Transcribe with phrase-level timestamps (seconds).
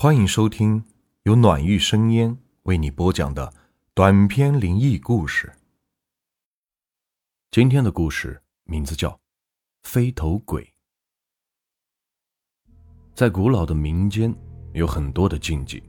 [0.00, 0.84] 欢迎收听
[1.24, 3.52] 由暖玉生烟为你播讲的
[3.94, 5.52] 短篇灵异故事。
[7.50, 9.10] 今天的故事名字叫
[9.82, 10.62] 《飞头鬼》。
[13.12, 14.32] 在古老的民间，
[14.72, 15.82] 有很多的禁忌，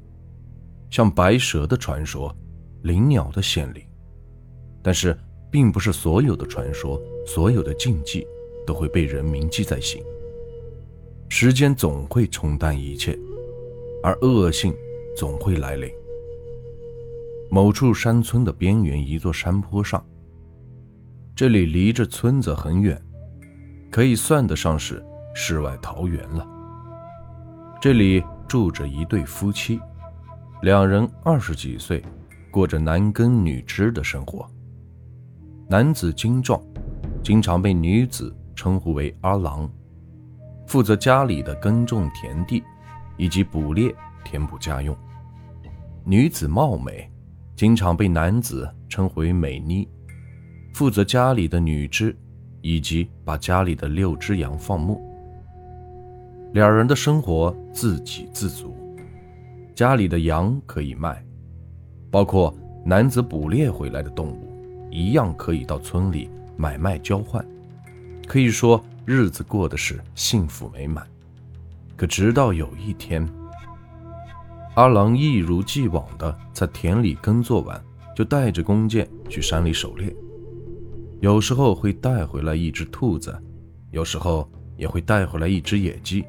[0.89, 2.36] 像白蛇的传说、
[2.82, 3.88] 灵鸟的显灵，
[4.82, 5.16] 但是，
[5.52, 8.26] 并不是所有的传说、所有的禁忌
[8.66, 10.02] 都会被人铭记在心。
[11.30, 13.16] 时间总会冲淡一切。
[14.02, 14.73] 而恶性
[15.16, 15.89] 总会来临。
[17.52, 20.05] 某处山村的边缘，一座山坡上，
[21.35, 23.02] 这里离着村子很远，
[23.90, 26.48] 可以算得上是世外桃源了。
[27.81, 29.80] 这里住着一对夫妻，
[30.62, 32.04] 两人二十几岁，
[32.52, 34.45] 过着男耕女织的生活。
[35.68, 36.62] 男子精壮，
[37.23, 39.68] 经常被女子称呼为阿郎，
[40.68, 42.63] 负责家里的耕种田地。
[43.20, 44.98] 以及捕猎填补家用。
[46.04, 47.08] 女子貌美，
[47.55, 49.88] 经常被男子称为美妮，
[50.74, 52.18] 负责家里的女织，
[52.62, 54.99] 以及把家里的六只羊放牧。
[56.54, 58.74] 两人的生活自给自足，
[59.76, 61.24] 家里的羊可以卖，
[62.10, 62.52] 包括
[62.84, 64.47] 男子捕猎回来的动物，
[64.90, 66.28] 一样可以到村里
[66.58, 67.46] 买卖交换。
[68.25, 71.06] 可以说日子过得是幸福美满。
[72.00, 73.28] 可直到有一天，
[74.75, 77.78] 阿郎一如既往的在田里耕作完，
[78.16, 80.16] 就带着弓箭去山里狩猎。
[81.20, 83.38] 有时候会带回来一只兔子，
[83.92, 86.24] 有时候也会带回来一只野鸡，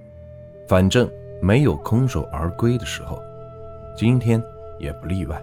[0.68, 1.08] 反正
[1.40, 3.22] 没有空手而归的时候。
[3.96, 4.42] 今天
[4.80, 5.40] 也不例外。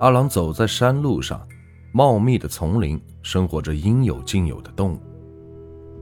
[0.00, 1.46] 阿郎走在山路上，
[1.92, 5.00] 茂密的丛林生活着应有尽有的动物，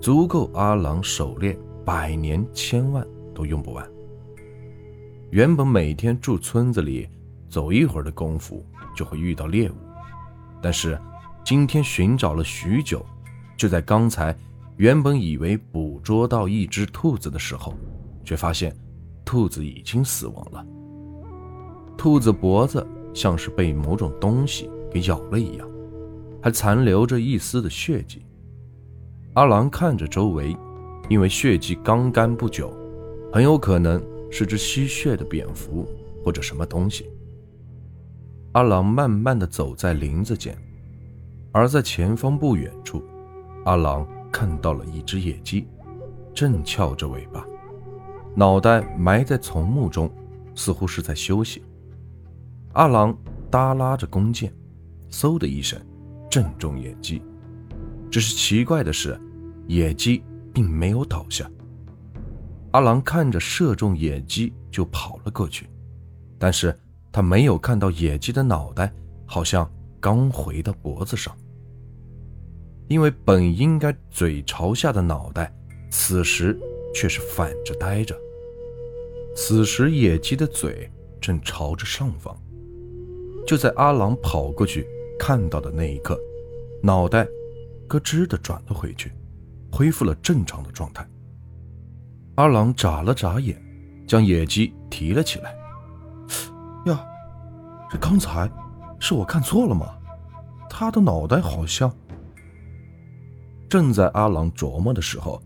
[0.01, 1.59] 足够阿郎狩猎。
[1.85, 3.87] 百年千万都用不完。
[5.31, 7.09] 原本每天住村子里
[7.49, 8.65] 走一会儿的功夫
[8.97, 9.75] 就会遇到猎物，
[10.63, 10.99] 但是
[11.45, 13.05] 今天寻找了许久，
[13.57, 14.35] 就在刚才，
[14.77, 17.75] 原本以为捕捉到一只兔子的时候，
[18.25, 18.75] 却发现
[19.25, 20.65] 兔子已经死亡了。
[21.99, 25.69] 兔子脖子像是被某种东西给咬了一样，
[26.41, 28.25] 还残留着一丝的血迹。
[29.35, 30.57] 阿郎看着周围。
[31.09, 32.73] 因为血迹刚干不久，
[33.33, 35.87] 很有可能是只吸血的蝙蝠
[36.25, 37.11] 或者什么东西。
[38.53, 40.57] 阿郎慢慢的走在林子间，
[41.53, 43.03] 而在前方不远处，
[43.65, 45.67] 阿郎看到了一只野鸡，
[46.33, 47.45] 正翘着尾巴，
[48.35, 50.11] 脑袋埋在丛木中，
[50.55, 51.63] 似乎是在休息。
[52.73, 53.17] 阿郎
[53.51, 54.53] 耷拉着弓箭，
[55.11, 55.81] 嗖的一声，
[56.31, 57.21] 正中野鸡。
[58.11, 59.21] 只是奇怪的是，
[59.67, 60.23] 野鸡。
[60.55, 61.51] 并没有倒下。
[62.71, 65.69] 阿郎看着射中野鸡就跑了过去，
[66.39, 66.79] 但是
[67.13, 68.93] 他没有看到野鸡的脑袋
[69.27, 69.71] 好像
[70.01, 71.37] 刚回到脖子上，
[72.89, 75.53] 因为本应该嘴朝下的脑袋，
[75.91, 76.59] 此时
[76.95, 78.17] 却是反着呆着。
[79.37, 80.91] 此时野鸡的嘴
[81.21, 82.37] 正朝着上方。
[83.47, 84.87] 就在阿郎跑过去
[85.19, 86.19] 看到的那一刻，
[86.83, 87.29] 脑袋
[87.87, 89.13] 咯吱的转了回去。
[89.75, 91.05] 恢复了正常的状态。
[92.37, 93.61] 阿郎眨了眨眼，
[94.07, 95.53] 将野鸡提了起来。
[96.87, 97.05] 呀，
[97.91, 98.49] 这刚才
[99.01, 99.99] 是我看错了吗？
[100.71, 101.93] 他的脑袋好像……
[103.69, 105.43] 正在阿郎琢磨的时候，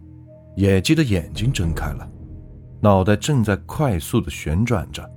[0.56, 2.06] 野鸡的眼睛睁开了，
[2.82, 5.10] 脑袋正在快速的旋转着，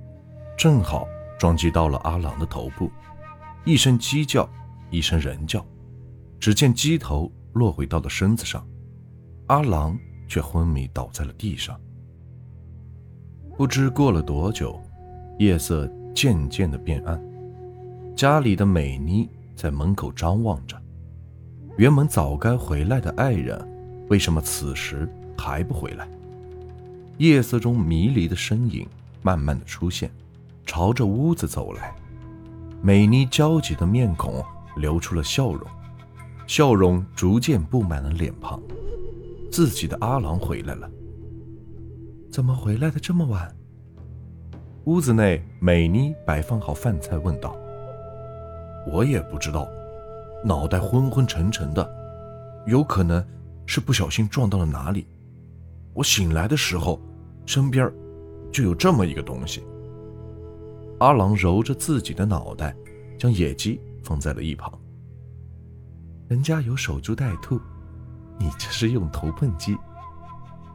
[0.56, 1.06] 正好
[1.38, 2.90] 撞击到了阿郎的头部。
[3.66, 4.48] 一声鸡叫，
[4.90, 5.62] 一声人叫，
[6.40, 8.66] 只见鸡头落回到了身子上。
[9.52, 11.78] 阿郎却昏迷倒在了地上。
[13.54, 14.82] 不知过了多久，
[15.38, 17.22] 夜色渐渐的变暗，
[18.16, 20.74] 家里的美妮在门口张望着。
[21.76, 23.62] 原本早该回来的爱人，
[24.08, 26.08] 为什么此时还不回来？
[27.18, 28.88] 夜色中迷离的身影
[29.20, 30.10] 慢慢的出现，
[30.64, 31.94] 朝着屋子走来。
[32.80, 34.42] 美妮焦急的面孔
[34.76, 35.68] 流出了笑容，
[36.46, 38.58] 笑容逐渐布满了脸庞。
[39.52, 40.90] 自己的阿郎回来了，
[42.30, 43.54] 怎么回来的这么晚？
[44.84, 47.54] 屋子内，美妮摆放好饭菜，问道
[48.90, 49.68] ：“我也不知道，
[50.42, 51.86] 脑袋昏昏沉沉的，
[52.66, 53.22] 有可能
[53.66, 55.06] 是不小心撞到了哪里。
[55.92, 56.98] 我醒来的时候，
[57.44, 57.92] 身边
[58.50, 59.62] 就有这么一个东西。”
[60.98, 62.74] 阿郎揉着自己的脑袋，
[63.18, 64.72] 将野鸡放在了一旁。
[66.26, 67.60] 人家有守株待兔。
[68.38, 69.76] 你这是用头碰鸡，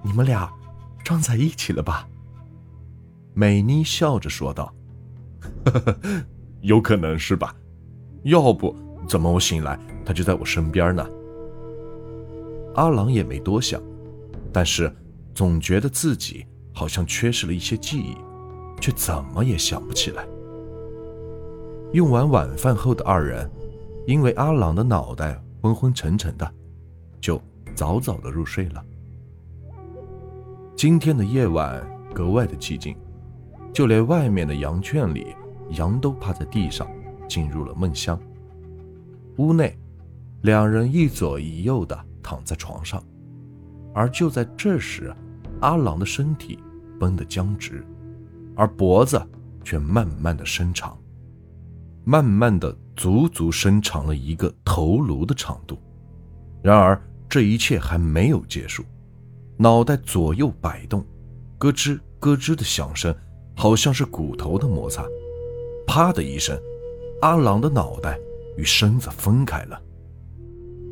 [0.01, 0.51] 你们俩
[1.03, 2.07] 撞在一起了吧？
[3.33, 4.73] 美妮笑着说道
[5.65, 5.99] ：“呵呵，
[6.61, 7.55] 有可能是吧？
[8.23, 8.75] 要不
[9.07, 11.07] 怎么我醒来他就在我身边呢？”
[12.75, 13.81] 阿郎也没多想，
[14.51, 14.93] 但是
[15.33, 18.15] 总觉得自己好像缺失了一些记忆，
[18.79, 20.25] 却怎么也想不起来。
[21.93, 23.49] 用完晚饭后的二人，
[24.05, 26.53] 因为阿郎的脑袋昏昏沉沉的，
[27.21, 27.41] 就
[27.75, 28.83] 早早的入睡了。
[30.75, 32.95] 今天的夜晚格外的寂静，
[33.73, 35.35] 就连外面的羊圈里，
[35.71, 36.87] 羊都趴在地上，
[37.27, 38.19] 进入了梦乡。
[39.37, 39.77] 屋内，
[40.41, 41.97] 两人一左一右的。
[42.29, 43.01] 躺在床上，
[43.93, 45.15] 而就在这时，
[45.61, 46.59] 阿郎的身体
[46.99, 47.81] 绷得僵直，
[48.53, 49.17] 而脖子
[49.63, 50.99] 却慢慢的伸长，
[52.03, 55.79] 慢慢的足足伸长了一个头颅的长度。
[56.67, 58.83] 然而这一切还没有结束，
[59.55, 61.01] 脑袋左右摆动，
[61.57, 63.15] 咯吱咯吱的响声，
[63.55, 65.05] 好像是骨头的摩擦。
[65.87, 66.59] 啪的一声，
[67.21, 68.19] 阿郎的脑袋
[68.57, 69.81] 与身子分开了。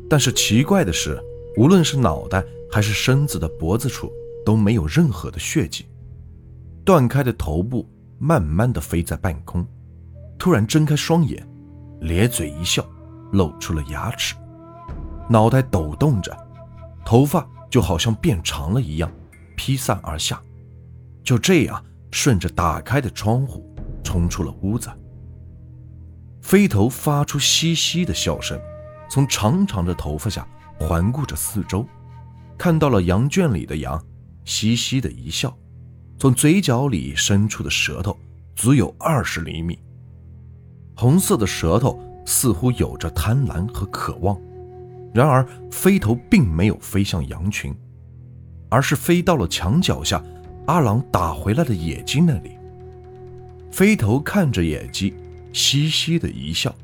[0.08, 1.22] 但是奇怪的是，
[1.58, 2.42] 无论是脑袋
[2.72, 4.10] 还是身子的脖子处
[4.46, 5.84] 都没有任何的血迹。
[6.86, 7.86] 断开的头部
[8.18, 9.62] 慢慢的飞在半空，
[10.38, 11.46] 突然睁开双眼，
[12.00, 12.82] 咧嘴一笑，
[13.32, 14.34] 露出了牙齿。
[15.28, 16.36] 脑袋抖动着，
[17.04, 19.10] 头发就好像变长了一样，
[19.56, 20.40] 披散而下。
[21.24, 23.68] 就这样顺着打开的窗户
[24.04, 24.88] 冲出了屋子。
[26.40, 28.60] 飞头发出嘻嘻的笑声。
[29.08, 30.44] 从长长的头发下
[30.80, 31.86] 环顾着四周，
[32.58, 34.04] 看到了羊圈里的羊，
[34.44, 35.56] 嘻嘻的一笑，
[36.18, 38.18] 从嘴角里伸出的舌头
[38.56, 39.78] 足有二十厘米，
[40.96, 44.36] 红色的舌头似乎有着贪婪和渴望。
[45.16, 47.74] 然而飞头并没有飞向羊群，
[48.68, 50.22] 而是飞到了墙脚下
[50.66, 52.58] 阿郎打回来的野鸡那里。
[53.72, 55.14] 飞头看着野鸡，
[55.54, 56.74] 嘻嘻的一笑。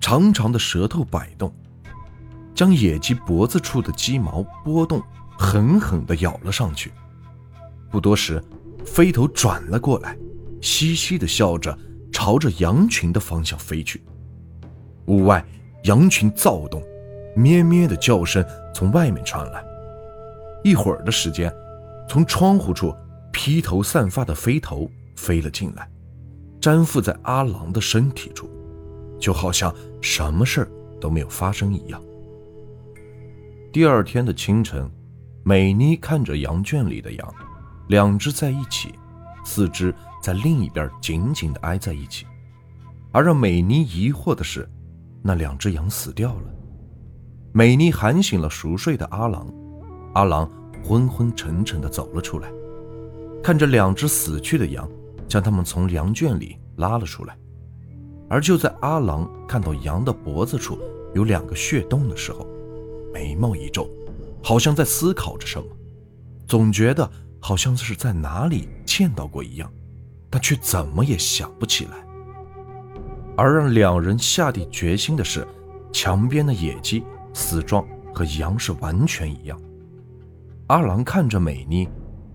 [0.00, 1.52] 长长的舌头摆动，
[2.54, 5.02] 将野鸡脖子处的鸡毛拨动，
[5.36, 6.90] 狠狠地咬了上去。
[7.90, 8.42] 不多时，
[8.82, 10.16] 飞头转了过来，
[10.62, 11.78] 嘻嘻地笑着，
[12.10, 14.00] 朝着羊群的方向飞去。
[15.04, 15.44] 屋外，
[15.82, 16.82] 羊群躁动，
[17.38, 18.44] 咩咩的叫声
[18.74, 19.64] 从外面传来。
[20.64, 21.54] 一会儿的时间，
[22.08, 22.92] 从窗户处
[23.32, 25.88] 披头散发的飞头飞了进来，
[26.60, 28.50] 粘附在阿郎的身体处。
[29.20, 30.68] 就好像什么事儿
[31.00, 32.02] 都没有发生一样。
[33.72, 34.88] 第二天的清晨，
[35.44, 37.34] 美妮看着羊圈里的羊，
[37.88, 38.94] 两只在一起，
[39.44, 42.26] 四只在另一边紧紧地挨在一起。
[43.10, 44.68] 而让美妮疑惑的是，
[45.22, 46.57] 那两只羊死掉了。
[47.52, 49.46] 美妮喊醒了熟睡的阿郎，
[50.14, 50.48] 阿郎
[50.84, 52.50] 昏昏沉沉地走了出来，
[53.42, 54.88] 看着两只死去的羊，
[55.26, 57.36] 将它们从羊圈里拉了出来。
[58.28, 60.78] 而就在阿郎看到羊的脖子处
[61.14, 62.46] 有两个血洞的时候，
[63.12, 63.88] 眉毛一皱，
[64.42, 65.66] 好像在思考着什么，
[66.46, 67.10] 总觉得
[67.40, 69.72] 好像是在哪里见到过一样，
[70.28, 71.92] 但却怎么也想不起来。
[73.34, 75.46] 而让两人下定决心的是，
[75.90, 77.02] 墙边的野鸡
[77.32, 79.60] 死状和羊是完全一样。
[80.68, 81.88] 阿郎看着美妮，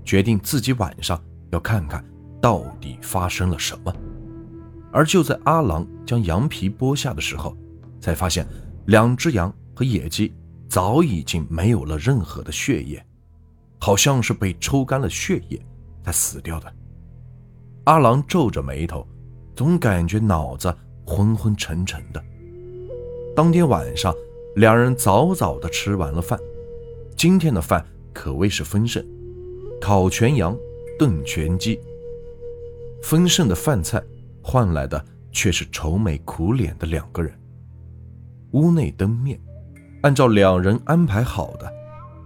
[0.04, 2.04] 决定自己晚上要看看
[2.42, 3.94] 到底发生了什么。
[4.92, 7.56] 而就在阿郎将羊皮剥下的时候，
[8.00, 8.47] 才发现
[8.85, 10.33] 两只羊和野鸡
[10.69, 13.04] 早已经没有了任何的血液，
[13.80, 15.59] 好像是被抽干了血液
[16.04, 16.73] 才死掉的。
[17.85, 19.07] 阿郎皱着眉头，
[19.56, 22.23] 总感觉脑子昏昏沉沉的。
[23.35, 24.14] 当天晚上，
[24.56, 26.40] 两人早早的吃完了饭，
[27.18, 27.83] 今天的饭
[28.14, 29.04] 可谓是丰盛，
[29.81, 30.56] 烤全羊，
[31.00, 31.80] 炖全鸡，
[33.02, 34.02] 丰盛的饭菜。
[34.45, 37.33] 换来的却是愁眉苦脸的两个人。
[38.52, 39.40] 屋内灯灭，
[40.02, 41.72] 按照两人安排好的，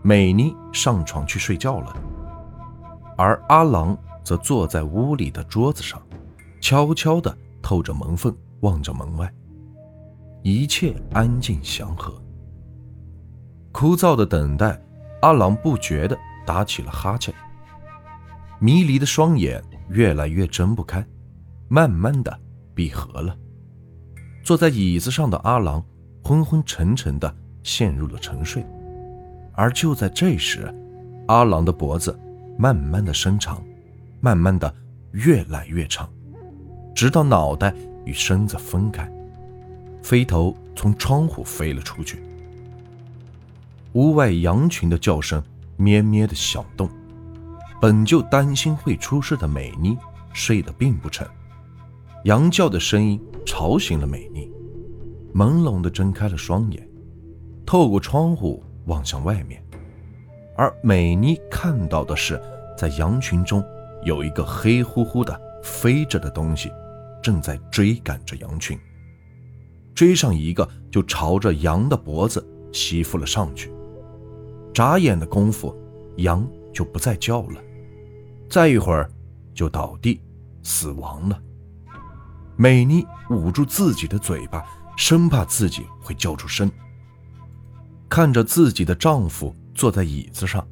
[0.02, 1.96] 美妮上床去睡觉了，
[3.16, 6.02] 而阿郎则坐在屋里的桌子上，
[6.60, 9.32] 悄悄地透着门缝望着门外，
[10.48, 12.14] 一切安静祥和。
[13.74, 14.82] 枯燥的等待，
[15.22, 17.36] 阿郎不觉地打起了哈欠，
[18.58, 21.06] 迷离的双眼越来越睁不开。
[21.68, 22.40] 慢慢的
[22.74, 23.36] 闭合了，
[24.42, 25.84] 坐在椅子上的阿郎
[26.24, 28.66] 昏昏沉沉的陷入了沉睡，
[29.52, 30.74] 而就在这时，
[31.28, 32.18] 阿郎的脖子
[32.58, 33.62] 慢慢的伸长，
[34.22, 34.74] 慢慢的
[35.12, 36.10] 越来越长，
[36.96, 37.76] 直到脑袋
[38.06, 39.12] 与身子分开，
[40.08, 42.24] 飞头从窗户飞了出去。
[43.92, 45.44] 屋外羊群的叫声
[45.76, 46.90] 咩咩的响动，
[47.82, 49.98] 本就担心会出事的美妮。
[50.32, 51.28] 睡得并不沉。
[52.24, 54.50] 羊叫的声音吵醒了美妮，
[55.34, 56.88] 朦胧地睁开了双眼，
[57.66, 59.62] 透过窗户望向外面。
[60.56, 62.40] 而美妮看到的是，
[62.78, 63.62] 在羊群中
[64.04, 66.72] 有一个黑乎乎的飞着的东西，
[67.22, 68.80] 正在追赶着羊群。
[69.98, 73.74] 追上一个，就朝着羊的脖子吸附了上去。
[74.72, 75.76] 眨眼的功夫，
[76.18, 77.60] 羊就不再叫了，
[78.48, 79.10] 再一会儿
[79.56, 80.22] 就倒地
[80.62, 81.42] 死亡了。
[82.56, 84.64] 美妮捂住自己的嘴巴，
[84.96, 86.72] 生怕自己会叫出声。
[88.08, 90.64] 看着自己的丈夫坐在椅子上，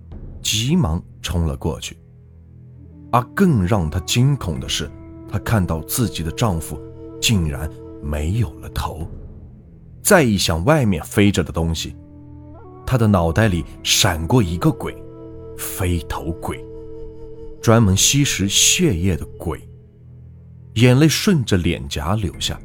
[0.43, 1.97] 急忙冲了过去。
[3.11, 4.87] 而更让她惊恐的是，
[5.27, 6.79] 她看到自己的丈夫
[7.19, 7.67] 竟然
[8.05, 9.09] 没有了头。
[10.03, 11.95] 再一想外面飞着的东西，
[12.85, 14.95] 他的脑袋里闪过一个鬼——
[15.57, 16.63] 飞头鬼，
[17.61, 19.59] 专门吸食血液的鬼。
[20.75, 22.59] 眼泪顺着脸颊流下，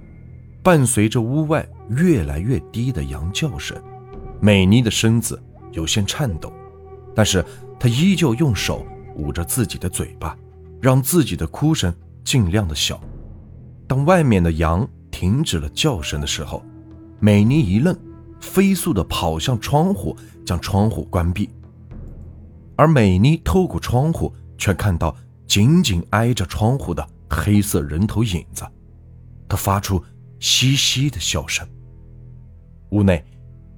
[0.62, 3.80] 伴随着屋外越来越低的羊叫声，
[4.40, 5.40] 美妮的身子
[5.72, 6.52] 有些颤抖，
[7.14, 7.42] 但是
[7.78, 8.84] 她依旧用手
[9.16, 10.36] 捂着自己的嘴巴，
[10.82, 13.00] 让自己的哭声尽量的小。
[13.86, 14.86] 当外面的羊
[15.20, 16.64] 停止了叫声的时候，
[17.18, 17.94] 美妮一愣，
[18.40, 21.50] 飞速的跑向窗户，将窗户关闭。
[22.74, 25.14] 而美妮透过窗户，却看到
[25.46, 27.06] 紧紧挨着窗户的。
[27.28, 28.64] 黑色人头影子，
[29.46, 30.02] 他发出
[30.38, 31.68] 嘻嘻的笑声。
[32.92, 33.22] 屋内，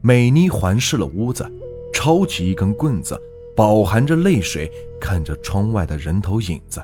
[0.01, 1.45] 美妮环视了屋子，
[1.93, 3.21] 抄起一根棍子，
[3.57, 4.71] 饱含着泪水
[5.01, 6.81] 看着窗外的人头影子。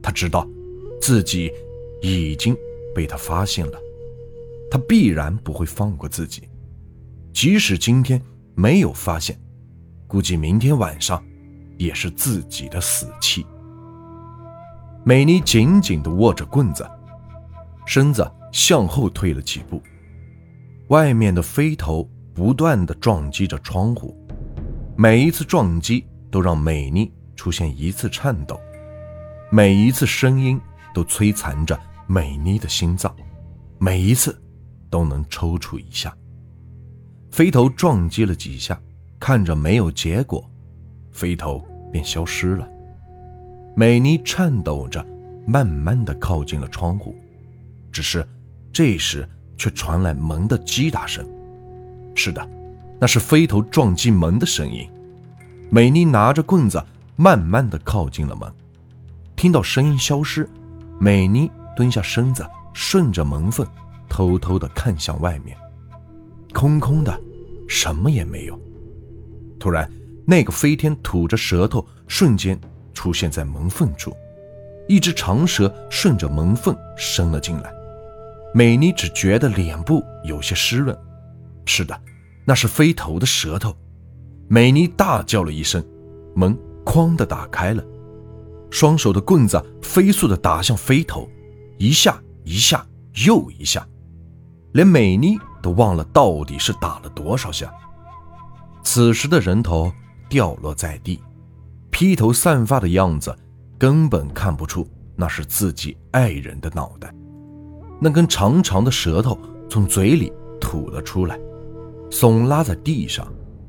[0.00, 0.46] 她知道，
[1.02, 1.50] 自己
[2.00, 2.56] 已经
[2.94, 3.78] 被他发现了，
[4.70, 6.48] 他必然不会放过自己。
[7.32, 8.20] 即使今天
[8.54, 9.38] 没有发现，
[10.06, 11.22] 估计明天晚上
[11.78, 13.46] 也是自己的死期。
[15.04, 16.86] 美妮紧紧地握着棍子，
[17.86, 19.80] 身子向后退了几步。
[20.88, 24.14] 外面的飞头不断地撞击着窗户，
[24.96, 28.60] 每一次撞击都让美妮出现一次颤抖，
[29.50, 30.60] 每一次声音
[30.92, 31.78] 都摧残着
[32.12, 33.14] 美妮的心脏，
[33.78, 34.36] 每一次
[34.90, 36.12] 都能抽搐一下。
[37.30, 38.76] 飞头撞击了几下，
[39.20, 40.44] 看着没有结果，
[41.12, 42.68] 飞头便消失了。
[43.76, 45.06] 美妮颤抖着，
[45.46, 47.14] 慢慢的靠近了窗户，
[47.92, 48.26] 只是
[48.72, 49.24] 这时
[49.56, 51.24] 却传来门的击打声。
[52.16, 52.44] 是的，
[53.00, 54.90] 那是飞头撞击门的声音。
[55.70, 58.52] 美妮拿着棍子，慢慢的靠近了门。
[59.36, 60.50] 听到声音消失，
[60.98, 61.48] 美妮
[61.80, 63.66] 蹲下身子，顺着门缝，
[64.06, 65.56] 偷偷的看向外面，
[66.52, 67.18] 空空的，
[67.66, 68.60] 什么也没有。
[69.58, 69.90] 突然，
[70.26, 72.60] 那个飞天吐着舌头，瞬间。
[72.92, 74.14] 出现在门缝处，
[74.86, 77.72] 一只长蛇顺着门缝伸了进来。
[78.52, 80.94] 美妮只觉得脸部有些湿润，
[81.64, 81.98] 是的，
[82.44, 83.74] 那是飞头的舌头。
[84.48, 85.82] 美妮大叫了一声，
[86.34, 87.82] 门哐的打开了，
[88.70, 91.26] 双手的棍子飞速的打向飞头，
[91.80, 92.86] 一下一下
[93.24, 93.88] 又一下，
[94.72, 97.72] 连美妮都忘了到底是打了多少下。
[98.82, 99.90] 此时的人头
[100.28, 101.18] 掉落在地。
[101.90, 103.34] 披头散发的样子，
[103.78, 107.12] 根本看不出那是自己爱人的脑袋。
[107.98, 111.40] 那根长长的舌头从嘴里吐了出来，
[112.10, 113.26] 耸拉在地上，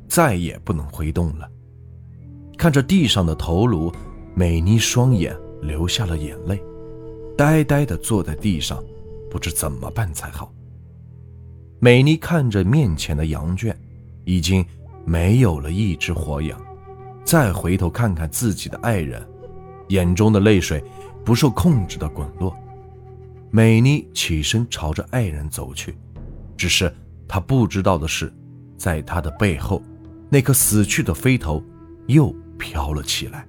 [0.10, 1.50] 再也不能挥动了。
[2.58, 3.90] 看着地上的头颅，
[4.36, 6.62] 美妮双眼流下了眼泪，
[7.38, 8.84] 呆呆地坐在地上，
[9.30, 10.54] 不知怎么办才好。
[11.80, 13.76] 美妮看着面前的羊圈，
[14.24, 14.64] 已经
[15.06, 16.60] 没有了一只活羊。
[17.24, 19.26] 再回头看看自己的爱人，
[19.88, 20.84] 眼中的泪水
[21.24, 22.56] 不受控制的滚落。
[23.50, 25.96] 美妮起身朝着爱人走去，
[26.56, 26.94] 只是
[27.28, 28.32] 她不知道的是，
[28.78, 29.82] 在她的背后，
[30.30, 31.64] 那颗死去的飞头
[32.08, 33.48] 又飘了起来。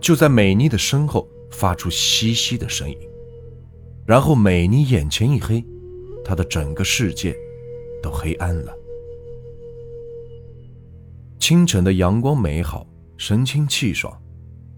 [0.00, 2.96] 就在美妮的身后发出嘻嘻的声音，
[4.06, 5.64] 然后美妮眼前一黑，
[6.24, 7.36] 她的整个世界
[8.02, 8.76] 都黑暗了。
[11.38, 14.16] 清晨的阳光美好，神清气爽。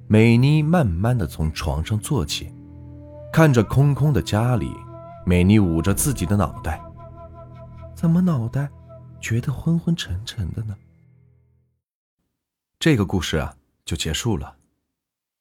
[0.07, 2.53] 美妮慢慢的从床上坐起，
[3.33, 4.71] 看着空空的家里，
[5.25, 6.83] 美妮捂着自己的脑袋。
[7.95, 8.69] 怎么脑袋
[9.21, 10.77] 觉得昏昏沉沉的呢？
[12.79, 14.57] 这个故事啊，就结束了。